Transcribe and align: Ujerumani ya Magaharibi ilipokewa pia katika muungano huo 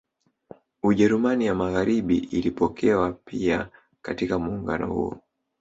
Ujerumani 0.83 1.45
ya 1.45 1.55
Magaharibi 1.55 2.17
ilipokewa 2.17 3.11
pia 3.13 3.69
katika 4.01 4.39
muungano 4.39 4.87
huo 4.93 5.19